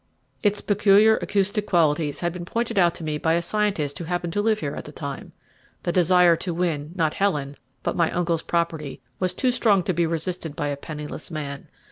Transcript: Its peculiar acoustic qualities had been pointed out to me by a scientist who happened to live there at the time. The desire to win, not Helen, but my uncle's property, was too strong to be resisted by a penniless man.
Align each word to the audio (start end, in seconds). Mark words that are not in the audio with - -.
Its 0.41 0.61
peculiar 0.61 1.17
acoustic 1.17 1.67
qualities 1.67 2.21
had 2.21 2.33
been 2.33 2.43
pointed 2.43 2.79
out 2.79 2.95
to 2.95 3.03
me 3.03 3.19
by 3.19 3.33
a 3.33 3.39
scientist 3.43 3.99
who 3.99 4.05
happened 4.05 4.33
to 4.33 4.41
live 4.41 4.59
there 4.59 4.75
at 4.75 4.85
the 4.85 4.91
time. 4.91 5.31
The 5.83 5.91
desire 5.91 6.35
to 6.37 6.55
win, 6.55 6.91
not 6.95 7.13
Helen, 7.13 7.55
but 7.83 7.95
my 7.95 8.09
uncle's 8.09 8.41
property, 8.41 8.99
was 9.19 9.35
too 9.35 9.51
strong 9.51 9.83
to 9.83 9.93
be 9.93 10.07
resisted 10.07 10.55
by 10.55 10.69
a 10.69 10.75
penniless 10.75 11.29
man. 11.29 11.67